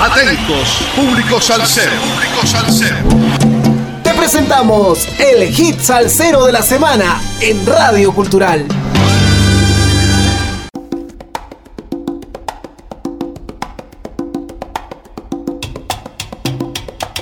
Atentos, 0.00 0.78
público 0.94 1.40
salsero. 1.40 1.90
Público 1.90 2.46
salsero. 2.46 2.96
Te 4.04 4.14
presentamos 4.14 5.08
el 5.18 5.48
hit 5.48 5.80
salsero 5.80 6.46
de 6.46 6.52
la 6.52 6.62
semana 6.62 7.20
en 7.40 7.66
Radio 7.66 8.12
Cultural. 8.12 8.64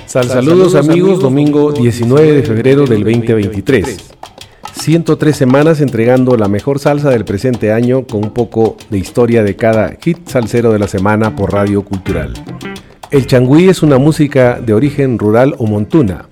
Sal 0.04 0.28
saludos 0.28 0.74
amigos, 0.74 1.20
domingo 1.20 1.72
19 1.72 2.32
de 2.32 2.42
febrero 2.42 2.84
del 2.84 3.04
2023. 3.04 4.16
103 4.86 5.36
semanas 5.36 5.80
entregando 5.80 6.36
la 6.36 6.46
mejor 6.46 6.78
salsa 6.78 7.10
del 7.10 7.24
presente 7.24 7.72
año 7.72 8.06
con 8.06 8.22
un 8.22 8.30
poco 8.30 8.76
de 8.88 8.98
historia 8.98 9.42
de 9.42 9.56
cada 9.56 9.96
hit 10.00 10.28
salsero 10.28 10.72
de 10.72 10.78
la 10.78 10.86
semana 10.86 11.34
por 11.34 11.52
Radio 11.52 11.82
Cultural. 11.82 12.32
El 13.10 13.26
changüí 13.26 13.68
es 13.68 13.82
una 13.82 13.98
música 13.98 14.60
de 14.64 14.74
origen 14.74 15.18
rural 15.18 15.56
o 15.58 15.66
montuna. 15.66 16.28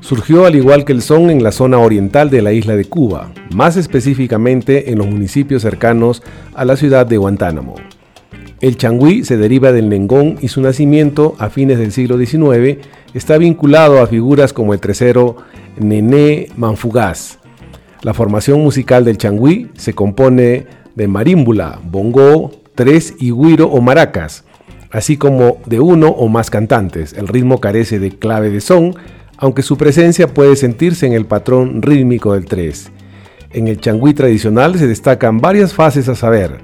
Surgió 0.00 0.44
al 0.44 0.54
igual 0.54 0.84
que 0.84 0.92
el 0.92 1.00
son 1.00 1.30
en 1.30 1.42
la 1.42 1.50
zona 1.50 1.78
oriental 1.78 2.28
de 2.28 2.42
la 2.42 2.52
isla 2.52 2.76
de 2.76 2.84
Cuba, 2.84 3.32
más 3.54 3.78
específicamente 3.78 4.92
en 4.92 4.98
los 4.98 5.06
municipios 5.06 5.62
cercanos 5.62 6.22
a 6.54 6.66
la 6.66 6.76
ciudad 6.76 7.06
de 7.06 7.16
Guantánamo. 7.16 7.76
El 8.60 8.76
changüí 8.76 9.24
se 9.24 9.38
deriva 9.38 9.72
del 9.72 9.88
nengón 9.88 10.36
y 10.42 10.48
su 10.48 10.60
nacimiento 10.60 11.36
a 11.38 11.48
fines 11.48 11.78
del 11.78 11.92
siglo 11.92 12.18
XIX 12.18 12.86
está 13.14 13.38
vinculado 13.38 14.02
a 14.02 14.06
figuras 14.08 14.52
como 14.52 14.74
el 14.74 14.80
tercero 14.80 15.36
Nené 15.78 16.48
Manfugaz. 16.54 17.37
La 18.02 18.14
formación 18.14 18.62
musical 18.62 19.04
del 19.04 19.18
changüí 19.18 19.70
se 19.74 19.92
compone 19.92 20.66
de 20.94 21.08
marímbula, 21.08 21.80
bongo, 21.82 22.52
tres 22.76 23.14
y 23.18 23.32
guiro 23.32 23.66
o 23.66 23.80
maracas, 23.80 24.44
así 24.92 25.16
como 25.16 25.58
de 25.66 25.80
uno 25.80 26.08
o 26.08 26.28
más 26.28 26.48
cantantes. 26.48 27.12
El 27.12 27.26
ritmo 27.26 27.60
carece 27.60 27.98
de 27.98 28.10
clave 28.10 28.50
de 28.50 28.60
son, 28.60 28.94
aunque 29.36 29.62
su 29.62 29.76
presencia 29.76 30.28
puede 30.28 30.54
sentirse 30.54 31.06
en 31.06 31.12
el 31.12 31.26
patrón 31.26 31.82
rítmico 31.82 32.34
del 32.34 32.44
tres. 32.44 32.92
En 33.50 33.66
el 33.66 33.80
changüí 33.80 34.14
tradicional 34.14 34.78
se 34.78 34.86
destacan 34.86 35.38
varias 35.38 35.74
fases 35.74 36.08
a 36.08 36.14
saber, 36.14 36.60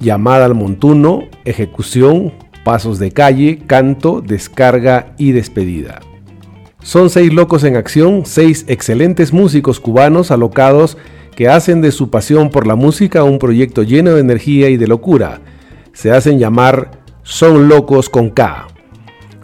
llamada 0.00 0.46
al 0.46 0.54
montuno, 0.54 1.24
ejecución, 1.44 2.32
pasos 2.64 2.98
de 2.98 3.10
calle, 3.10 3.58
canto, 3.66 4.22
descarga 4.22 5.14
y 5.18 5.32
despedida. 5.32 6.00
Son 6.82 7.10
seis 7.10 7.32
locos 7.32 7.62
en 7.62 7.76
acción, 7.76 8.22
seis 8.26 8.64
excelentes 8.66 9.32
músicos 9.32 9.78
cubanos 9.78 10.32
alocados 10.32 10.98
que 11.36 11.48
hacen 11.48 11.80
de 11.80 11.92
su 11.92 12.10
pasión 12.10 12.50
por 12.50 12.66
la 12.66 12.74
música 12.74 13.22
un 13.22 13.38
proyecto 13.38 13.84
lleno 13.84 14.14
de 14.14 14.20
energía 14.20 14.68
y 14.68 14.76
de 14.76 14.88
locura. 14.88 15.40
Se 15.92 16.10
hacen 16.10 16.40
llamar 16.40 16.90
Son 17.22 17.68
Locos 17.68 18.08
con 18.08 18.30
K. 18.30 18.66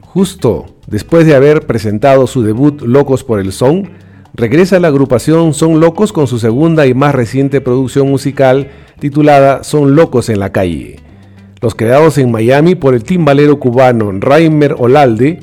Justo 0.03 0.67
después 0.89 1.27
de 1.27 1.37
haber 1.37 1.67
presentado 1.67 2.27
su 2.27 2.43
debut 2.43 2.83
Locos 2.83 3.23
por 3.23 3.39
el 3.39 3.53
Son, 3.53 3.91
regresa 4.35 4.81
la 4.81 4.89
agrupación 4.89 5.55
Son 5.55 5.79
Locos 5.79 6.13
con 6.13 6.27
su 6.27 6.41
segunda 6.41 6.87
y 6.87 6.95
más 6.95 7.15
reciente 7.15 7.61
producción 7.61 8.09
musical 8.11 8.71
titulada 8.99 9.63
Son 9.63 9.95
Locos 9.95 10.29
en 10.29 10.41
la 10.41 10.51
Calle. 10.51 10.97
Los 11.61 11.77
creados 11.77 12.19
en 12.19 12.33
Miami 12.33 12.75
por 12.75 12.95
el 12.95 13.05
timbalero 13.05 13.61
cubano 13.61 14.11
Raimer 14.13 14.75
Olalde 14.79 15.41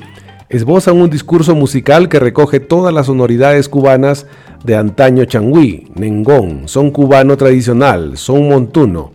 esbozan 0.48 0.96
un 0.96 1.10
discurso 1.10 1.54
musical 1.54 2.08
que 2.08 2.20
recoge 2.20 2.60
todas 2.60 2.94
las 2.94 3.06
sonoridades 3.06 3.68
cubanas 3.68 4.26
de 4.64 4.76
antaño 4.76 5.24
changüí, 5.24 5.88
nengón, 5.94 6.68
son 6.68 6.90
cubano 6.90 7.36
tradicional, 7.36 8.16
son 8.16 8.48
montuno, 8.48 9.12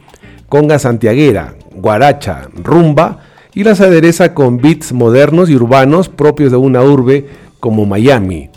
conga 0.49 0.79
santiaguera, 0.79 1.55
guaracha, 1.73 2.49
rumba 2.55 3.19
y 3.53 3.63
las 3.63 3.81
adereza 3.81 4.33
con 4.33 4.57
beats 4.57 4.93
modernos 4.93 5.49
y 5.49 5.55
urbanos 5.55 6.09
propios 6.09 6.51
de 6.51 6.57
una 6.57 6.81
urbe 6.83 7.27
como 7.59 7.85
Miami. 7.85 8.49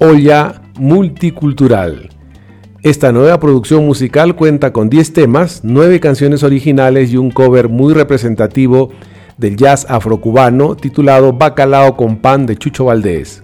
Olla 0.00 0.62
multicultural. 0.78 2.10
Esta 2.82 3.10
nueva 3.10 3.40
producción 3.40 3.84
musical 3.84 4.36
cuenta 4.36 4.72
con 4.72 4.88
10 4.88 5.12
temas, 5.12 5.60
9 5.64 5.98
canciones 5.98 6.44
originales 6.44 7.10
y 7.10 7.16
un 7.16 7.32
cover 7.32 7.68
muy 7.68 7.92
representativo 7.92 8.90
del 9.38 9.56
jazz 9.56 9.86
afrocubano 9.88 10.76
titulado 10.76 11.32
Bacalao 11.32 11.96
con 11.96 12.18
pan 12.18 12.44
de 12.44 12.56
Chucho 12.56 12.84
Valdés. 12.84 13.42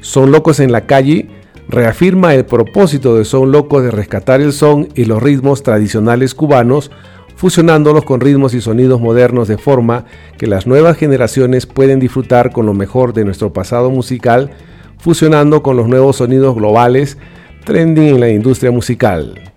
Son 0.00 0.32
Locos 0.32 0.58
en 0.58 0.72
la 0.72 0.86
calle 0.86 1.28
reafirma 1.68 2.34
el 2.34 2.44
propósito 2.44 3.16
de 3.16 3.24
Son 3.24 3.52
Locos 3.52 3.82
de 3.82 3.90
rescatar 3.90 4.40
el 4.40 4.52
son 4.52 4.88
y 4.94 5.04
los 5.04 5.22
ritmos 5.22 5.62
tradicionales 5.62 6.34
cubanos, 6.34 6.90
fusionándolos 7.36 8.04
con 8.04 8.20
ritmos 8.20 8.54
y 8.54 8.60
sonidos 8.60 9.00
modernos 9.00 9.48
de 9.48 9.58
forma 9.58 10.04
que 10.38 10.46
las 10.46 10.66
nuevas 10.66 10.96
generaciones 10.96 11.66
pueden 11.66 12.00
disfrutar 12.00 12.52
con 12.52 12.66
lo 12.66 12.74
mejor 12.74 13.12
de 13.12 13.24
nuestro 13.24 13.52
pasado 13.52 13.90
musical, 13.90 14.50
fusionando 14.98 15.62
con 15.62 15.76
los 15.76 15.88
nuevos 15.88 16.16
sonidos 16.16 16.54
globales 16.54 17.18
trending 17.64 18.08
en 18.08 18.20
la 18.20 18.28
industria 18.28 18.70
musical. 18.70 19.51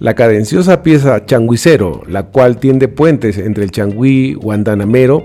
La 0.00 0.14
cadenciosa 0.14 0.82
pieza 0.82 1.26
Changuicero, 1.26 2.02
la 2.06 2.26
cual 2.26 2.58
tiende 2.58 2.86
puentes 2.86 3.36
entre 3.36 3.64
el 3.64 3.72
changüí 3.72 4.34
guantanamero 4.34 5.24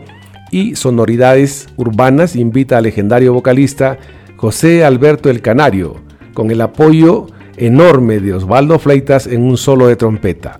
y 0.49 0.75
sonoridades 0.75 1.67
urbanas, 1.77 2.35
invita 2.35 2.77
al 2.77 2.85
legendario 2.85 3.33
vocalista 3.33 3.99
José 4.35 4.83
Alberto 4.83 5.29
el 5.29 5.41
Canario, 5.41 5.97
con 6.33 6.49
el 6.49 6.59
apoyo 6.61 7.27
enorme 7.57 8.19
de 8.19 8.33
Osvaldo 8.33 8.79
Fleitas 8.79 9.27
en 9.27 9.43
un 9.43 9.57
solo 9.57 9.87
de 9.87 9.95
trompeta. 9.95 10.59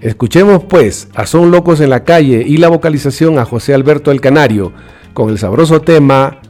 Escuchemos 0.00 0.64
pues 0.64 1.08
a 1.14 1.26
Son 1.26 1.50
Locos 1.50 1.80
en 1.80 1.90
la 1.90 2.04
Calle 2.04 2.44
y 2.46 2.56
la 2.58 2.68
vocalización 2.68 3.38
a 3.38 3.44
José 3.44 3.74
Alberto 3.74 4.12
el 4.12 4.20
Canario 4.20 4.72
con 5.12 5.28
el 5.28 5.38
sabroso 5.38 5.82
tema 5.82 6.40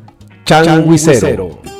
Changuicero. 0.44 1.79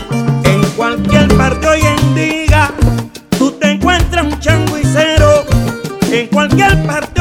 cualquier 6.41 6.75
parte 6.87 7.20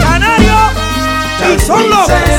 Canario, 0.00 0.56
y 1.54 1.60
son 1.60 1.90
los. 1.90 2.33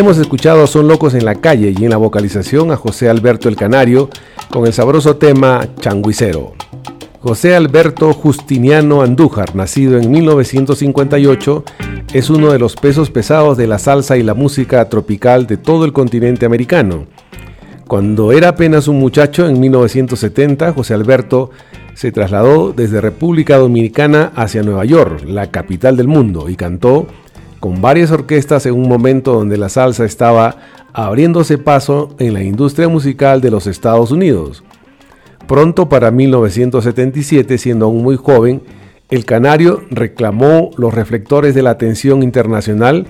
Hemos 0.00 0.16
escuchado 0.16 0.66
Son 0.66 0.88
Locos 0.88 1.12
en 1.12 1.26
la 1.26 1.34
calle 1.34 1.74
y 1.78 1.84
en 1.84 1.90
la 1.90 1.98
vocalización 1.98 2.70
a 2.70 2.76
José 2.76 3.10
Alberto 3.10 3.50
el 3.50 3.56
Canario 3.56 4.08
con 4.50 4.66
el 4.66 4.72
sabroso 4.72 5.16
tema 5.16 5.68
Changuicero. 5.78 6.54
José 7.20 7.54
Alberto 7.54 8.14
Justiniano 8.14 9.02
Andújar, 9.02 9.54
nacido 9.54 9.98
en 9.98 10.10
1958, 10.10 11.64
es 12.14 12.30
uno 12.30 12.50
de 12.50 12.58
los 12.58 12.76
pesos 12.76 13.10
pesados 13.10 13.58
de 13.58 13.66
la 13.66 13.78
salsa 13.78 14.16
y 14.16 14.22
la 14.22 14.32
música 14.32 14.88
tropical 14.88 15.46
de 15.46 15.58
todo 15.58 15.84
el 15.84 15.92
continente 15.92 16.46
americano. 16.46 17.04
Cuando 17.86 18.32
era 18.32 18.48
apenas 18.48 18.88
un 18.88 18.98
muchacho, 18.98 19.46
en 19.46 19.60
1970, 19.60 20.72
José 20.72 20.94
Alberto 20.94 21.50
se 21.92 22.10
trasladó 22.10 22.72
desde 22.72 23.02
República 23.02 23.58
Dominicana 23.58 24.32
hacia 24.34 24.62
Nueva 24.62 24.86
York, 24.86 25.24
la 25.26 25.50
capital 25.50 25.98
del 25.98 26.08
mundo, 26.08 26.48
y 26.48 26.56
cantó 26.56 27.06
con 27.60 27.82
varias 27.82 28.10
orquestas 28.10 28.66
en 28.66 28.74
un 28.74 28.88
momento 28.88 29.34
donde 29.34 29.58
la 29.58 29.68
salsa 29.68 30.04
estaba 30.04 30.56
abriéndose 30.92 31.58
paso 31.58 32.14
en 32.18 32.32
la 32.32 32.42
industria 32.42 32.88
musical 32.88 33.40
de 33.40 33.50
los 33.50 33.66
Estados 33.66 34.10
Unidos. 34.10 34.64
Pronto 35.46 35.88
para 35.88 36.10
1977, 36.10 37.58
siendo 37.58 37.86
aún 37.86 38.02
muy 38.02 38.16
joven, 38.16 38.62
el 39.10 39.24
canario 39.24 39.82
reclamó 39.90 40.70
los 40.76 40.94
reflectores 40.94 41.54
de 41.54 41.62
la 41.62 41.70
atención 41.70 42.22
internacional 42.22 43.06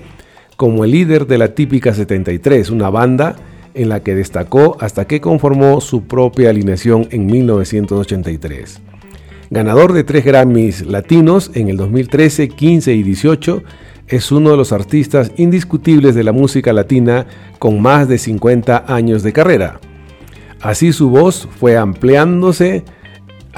como 0.57 0.83
el 0.83 0.91
líder 0.91 1.27
de 1.27 1.37
la 1.37 1.55
típica 1.55 1.93
73, 1.93 2.69
una 2.71 2.89
banda 2.89 3.35
en 3.73 3.89
la 3.89 4.01
que 4.01 4.15
destacó 4.15 4.77
hasta 4.79 5.05
que 5.05 5.21
conformó 5.21 5.79
su 5.81 6.03
propia 6.03 6.49
alineación 6.49 7.07
en 7.11 7.25
1983. 7.25 8.81
Ganador 9.49 9.93
de 9.93 10.03
tres 10.03 10.25
Grammys 10.25 10.85
latinos 10.85 11.51
en 11.53 11.69
el 11.69 11.77
2013, 11.77 12.49
15 12.49 12.93
y 12.93 13.03
18, 13.03 13.63
es 14.07 14.31
uno 14.31 14.51
de 14.51 14.57
los 14.57 14.71
artistas 14.71 15.31
indiscutibles 15.37 16.15
de 16.15 16.23
la 16.23 16.31
música 16.31 16.73
latina 16.73 17.25
con 17.59 17.81
más 17.81 18.07
de 18.07 18.17
50 18.17 18.85
años 18.87 19.23
de 19.23 19.33
carrera. 19.33 19.79
Así 20.61 20.93
su 20.93 21.09
voz 21.09 21.47
fue 21.59 21.77
ampliándose 21.77 22.83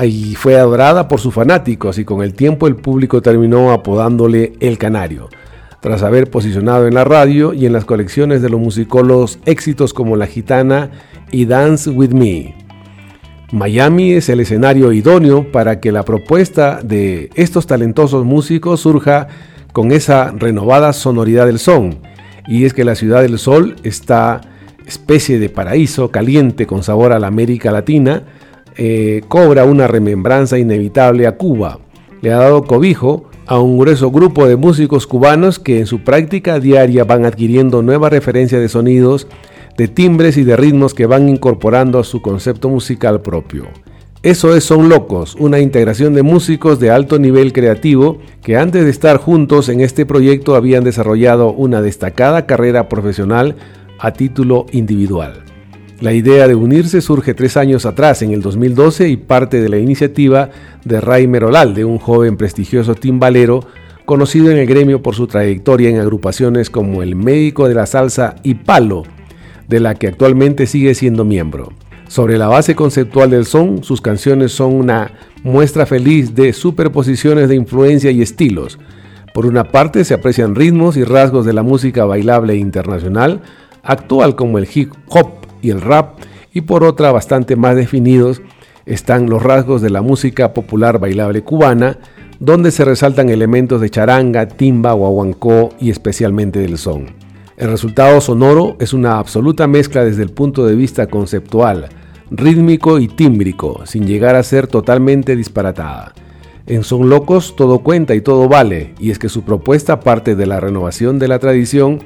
y 0.01 0.35
fue 0.35 0.57
adorada 0.57 1.07
por 1.07 1.19
sus 1.19 1.33
fanáticos 1.33 1.99
y 1.99 2.05
con 2.05 2.23
el 2.23 2.33
tiempo 2.33 2.67
el 2.67 2.75
público 2.75 3.21
terminó 3.21 3.71
apodándole 3.71 4.53
El 4.59 4.77
Canario, 4.77 5.29
tras 5.81 6.01
haber 6.01 6.29
posicionado 6.29 6.87
en 6.87 6.93
la 6.93 7.03
radio 7.03 7.53
y 7.53 7.65
en 7.65 7.73
las 7.73 7.85
colecciones 7.85 8.41
de 8.41 8.49
los 8.49 8.59
musicólogos 8.59 9.39
éxitos 9.45 9.93
como 9.93 10.15
La 10.15 10.27
Gitana 10.27 10.91
y 11.31 11.45
Dance 11.45 11.89
With 11.89 12.11
Me. 12.11 12.55
Miami 13.51 14.13
es 14.13 14.29
el 14.29 14.39
escenario 14.39 14.91
idóneo 14.93 15.51
para 15.51 15.79
que 15.79 15.91
la 15.91 16.03
propuesta 16.03 16.79
de 16.81 17.29
estos 17.35 17.67
talentosos 17.67 18.25
músicos 18.25 18.79
surja 18.79 19.27
con 19.73 19.91
esa 19.91 20.31
renovada 20.31 20.93
sonoridad 20.93 21.47
del 21.47 21.59
son. 21.59 21.97
Y 22.47 22.65
es 22.65 22.73
que 22.73 22.85
la 22.85 22.95
ciudad 22.95 23.21
del 23.21 23.39
sol, 23.39 23.75
esta 23.83 24.41
especie 24.85 25.39
de 25.39 25.49
paraíso 25.49 26.09
caliente 26.11 26.67
con 26.67 26.83
sabor 26.83 27.11
a 27.11 27.19
la 27.19 27.27
América 27.27 27.71
Latina, 27.71 28.23
eh, 28.77 29.21
cobra 29.27 29.65
una 29.65 29.87
remembranza 29.87 30.57
inevitable 30.57 31.27
a 31.27 31.35
Cuba. 31.35 31.79
Le 32.21 32.31
ha 32.31 32.37
dado 32.37 32.63
cobijo 32.63 33.29
a 33.45 33.59
un 33.59 33.77
grueso 33.77 34.11
grupo 34.11 34.47
de 34.47 34.55
músicos 34.55 35.07
cubanos 35.07 35.59
que 35.59 35.79
en 35.79 35.85
su 35.85 36.03
práctica 36.03 36.59
diaria 36.59 37.03
van 37.03 37.25
adquiriendo 37.25 37.81
nuevas 37.81 38.11
referencias 38.11 38.61
de 38.61 38.69
sonidos, 38.69 39.27
de 39.77 39.87
timbres 39.87 40.37
y 40.37 40.43
de 40.43 40.55
ritmos 40.55 40.93
que 40.93 41.05
van 41.05 41.27
incorporando 41.29 41.99
a 41.99 42.03
su 42.03 42.21
concepto 42.21 42.69
musical 42.69 43.21
propio. 43.21 43.67
Eso 44.23 44.55
es 44.55 44.63
Son 44.63 44.87
Locos, 44.87 45.35
una 45.37 45.59
integración 45.59 46.13
de 46.13 46.23
músicos 46.23 46.79
de 46.79 46.89
alto 46.89 47.19
nivel 47.19 47.51
creativo 47.51 48.19
que 48.41 48.55
antes 48.55 48.85
de 48.85 48.89
estar 48.89 49.17
juntos 49.17 49.67
en 49.67 49.81
este 49.81 50.05
proyecto 50.05 50.55
habían 50.55 50.85
desarrollado 50.85 51.51
una 51.51 51.81
destacada 51.81 52.45
carrera 52.45 52.87
profesional 52.87 53.57
a 53.99 54.13
título 54.13 54.65
individual. 54.71 55.43
La 55.99 56.13
idea 56.13 56.47
de 56.47 56.55
unirse 56.55 57.01
surge 57.01 57.33
tres 57.33 57.57
años 57.57 57.85
atrás, 57.85 58.21
en 58.21 58.31
el 58.31 58.41
2012, 58.41 59.09
y 59.09 59.17
parte 59.17 59.61
de 59.61 59.67
la 59.67 59.77
iniciativa 59.77 60.51
de 60.85 61.01
Ray 61.01 61.27
Merolalde, 61.27 61.83
un 61.83 61.97
joven 61.97 62.37
prestigioso 62.37 62.95
timbalero 62.95 63.67
conocido 64.05 64.51
en 64.51 64.57
el 64.57 64.67
gremio 64.67 65.01
por 65.01 65.15
su 65.15 65.27
trayectoria 65.27 65.89
en 65.89 65.99
agrupaciones 65.99 66.69
como 66.69 67.03
El 67.03 67.17
Médico 67.17 67.67
de 67.67 67.75
la 67.75 67.85
Salsa 67.87 68.35
y 68.41 68.53
Palo, 68.53 69.03
de 69.67 69.81
la 69.81 69.95
que 69.95 70.07
actualmente 70.07 70.65
sigue 70.65 70.95
siendo 70.95 71.25
miembro. 71.25 71.73
Sobre 72.07 72.37
la 72.37 72.47
base 72.47 72.75
conceptual 72.75 73.31
del 73.31 73.45
son, 73.45 73.83
sus 73.83 74.01
canciones 74.01 74.51
son 74.51 74.73
una 74.73 75.11
muestra 75.43 75.85
feliz 75.85 76.35
de 76.35 76.53
superposiciones 76.53 77.49
de 77.49 77.55
influencia 77.55 78.11
y 78.11 78.21
estilos. 78.21 78.79
Por 79.33 79.45
una 79.45 79.63
parte 79.63 80.05
se 80.05 80.13
aprecian 80.13 80.55
ritmos 80.55 80.95
y 80.95 81.03
rasgos 81.03 81.45
de 81.45 81.53
la 81.53 81.63
música 81.63 82.05
bailable 82.05 82.55
internacional, 82.55 83.41
actual 83.81 84.35
como 84.35 84.57
el 84.59 84.67
hip 84.73 84.93
hop 85.07 85.31
y 85.61 85.71
el 85.71 85.81
rap, 85.81 86.19
y 86.53 86.61
por 86.61 86.83
otra 86.83 87.11
bastante 87.11 87.55
más 87.55 87.75
definidos 87.75 88.41
están 88.85 89.29
los 89.29 89.41
rasgos 89.41 89.81
de 89.81 89.89
la 89.89 90.01
música 90.01 90.53
popular 90.53 90.99
bailable 90.99 91.41
cubana, 91.41 91.97
donde 92.39 92.71
se 92.71 92.85
resaltan 92.85 93.29
elementos 93.29 93.81
de 93.81 93.89
charanga, 93.89 94.47
timba, 94.47 94.93
guaguancó 94.93 95.69
y 95.79 95.89
especialmente 95.89 96.59
del 96.59 96.77
son. 96.77 97.22
El 97.63 97.69
resultado 97.69 98.19
sonoro 98.19 98.75
es 98.81 98.91
una 98.91 99.19
absoluta 99.19 99.67
mezcla 99.67 100.03
desde 100.03 100.21
el 100.21 100.31
punto 100.31 100.65
de 100.65 100.75
vista 100.75 101.07
conceptual, 101.07 101.87
rítmico 102.29 102.99
y 102.99 103.07
tímbrico, 103.07 103.85
sin 103.85 104.05
llegar 104.05 104.35
a 104.35 104.43
ser 104.43 104.67
totalmente 104.67 105.37
disparatada. 105.37 106.13
En 106.67 106.83
Son 106.83 107.07
Locos 107.07 107.55
todo 107.55 107.79
cuenta 107.79 108.15
y 108.15 108.19
todo 108.19 108.49
vale, 108.49 108.93
y 108.99 109.11
es 109.11 109.17
que 109.17 109.29
su 109.29 109.43
propuesta 109.43 110.01
parte 110.01 110.35
de 110.35 110.45
la 110.45 110.59
renovación 110.59 111.19
de 111.19 111.29
la 111.29 111.39
tradición, 111.39 111.99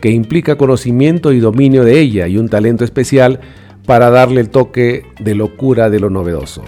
que 0.00 0.10
implica 0.10 0.58
conocimiento 0.58 1.30
y 1.30 1.38
dominio 1.38 1.84
de 1.84 2.00
ella 2.00 2.26
y 2.26 2.36
un 2.36 2.48
talento 2.48 2.82
especial 2.82 3.38
para 3.86 4.10
darle 4.10 4.40
el 4.40 4.50
toque 4.50 5.04
de 5.20 5.36
locura 5.36 5.88
de 5.88 6.00
lo 6.00 6.10
novedoso. 6.10 6.64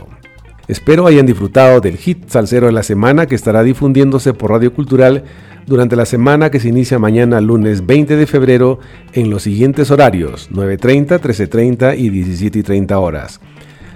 Espero 0.69 1.09
hayan 1.09 1.27
disfrutado 1.27 1.81
del 1.81 1.97
hit 1.97 2.29
salsero 2.29 2.67
de 2.67 2.73
la 2.73 2.85
semana 2.85 3.27
que 3.27 3.35
estará 3.35 3.65
difundiéndose 3.65 4.33
por 4.33 4.53
Radio 4.53 4.73
Cultural 4.73 5.25
durante 5.69 5.97
la 5.97 6.07
semana 6.07 6.51
que 6.51 6.61
se 6.61 6.69
inicia 6.69 6.99
mañana 6.99 7.41
lunes 7.41 7.87
20 7.87 8.17
de 8.17 8.27
febrero 8.27 8.81
en 9.13 9.29
los 9.29 9.43
siguientes 9.43 9.91
horarios 9.91 10.49
9.30, 10.51 11.21
13.30 11.21 11.99
y 11.99 12.11
17.30 12.11 12.93
horas. 12.95 13.41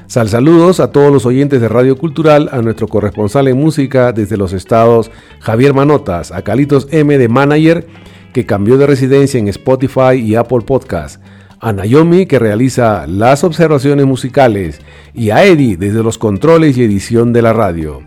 Sal 0.07 0.29
saludos 0.29 0.81
a 0.81 0.93
todos 0.93 1.11
los 1.11 1.25
oyentes 1.25 1.63
de 1.63 1.69
Radio 1.69 1.97
Cultural, 1.97 2.51
a 2.53 2.61
nuestro 2.61 2.87
corresponsal 2.87 3.49
en 3.49 3.57
música 3.57 4.13
desde 4.13 4.37
los 4.37 4.53
estados 4.53 5.11
Javier 5.41 5.73
Manotas, 5.73 6.31
a 6.31 6.43
Calitos 6.43 6.87
M 6.91 7.17
de 7.17 7.29
Manager, 7.29 7.87
que 8.35 8.45
cambió 8.45 8.77
de 8.77 8.87
residencia 8.87 9.41
en 9.41 9.49
Spotify 9.49 10.17
y 10.17 10.35
Apple 10.35 10.61
Podcast, 10.67 11.23
a 11.59 11.73
Naomi 11.73 12.27
que 12.27 12.39
realiza 12.39 13.07
las 13.07 13.45
observaciones 13.45 14.05
musicales 14.05 14.83
y 15.15 15.31
a 15.31 15.45
Eddie 15.45 15.79
desde 15.79 16.03
los 16.03 16.19
controles 16.19 16.77
y 16.77 16.85
edición 16.85 17.33
de 17.33 17.41
la 17.41 17.55
radio. 17.55 18.03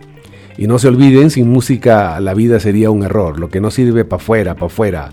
Y 0.58 0.66
no 0.66 0.78
se 0.78 0.88
olviden, 0.88 1.30
sin 1.30 1.50
música 1.50 2.18
la 2.20 2.34
vida 2.34 2.60
sería 2.60 2.90
un 2.90 3.02
error, 3.02 3.38
lo 3.38 3.48
que 3.48 3.60
no 3.60 3.70
sirve 3.70 4.04
para 4.04 4.22
afuera, 4.22 4.54
para 4.54 4.66
afuera. 4.66 5.10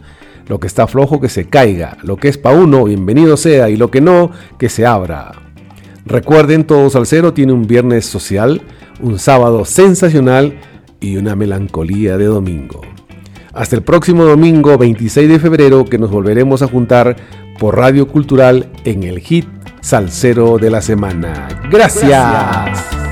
Lo 0.47 0.59
que 0.59 0.67
está 0.67 0.87
flojo 0.87 1.21
que 1.21 1.29
se 1.29 1.45
caiga, 1.45 1.97
lo 2.03 2.17
que 2.17 2.27
es 2.27 2.37
para 2.37 2.57
uno, 2.57 2.83
bienvenido 2.83 3.37
sea, 3.37 3.69
y 3.69 3.77
lo 3.77 3.89
que 3.89 4.01
no, 4.01 4.31
que 4.57 4.69
se 4.69 4.85
abra. 4.85 5.31
Recuerden, 6.05 6.65
todo 6.65 6.89
Salcero 6.89 7.33
tiene 7.33 7.53
un 7.53 7.65
viernes 7.65 8.05
social, 8.05 8.61
un 9.01 9.19
sábado 9.19 9.63
sensacional 9.63 10.59
y 10.99 11.17
una 11.17 11.35
melancolía 11.35 12.17
de 12.17 12.25
domingo. 12.25 12.81
Hasta 13.53 13.75
el 13.75 13.83
próximo 13.83 14.25
domingo 14.25 14.77
26 14.77 15.29
de 15.29 15.39
febrero 15.39 15.85
que 15.85 15.97
nos 15.97 16.09
volveremos 16.09 16.61
a 16.61 16.67
juntar 16.67 17.15
por 17.59 17.77
Radio 17.77 18.07
Cultural 18.07 18.69
en 18.83 19.03
el 19.03 19.19
hit 19.19 19.45
Salcero 19.81 20.57
de 20.57 20.71
la 20.71 20.81
Semana. 20.81 21.47
Gracias. 21.69 23.03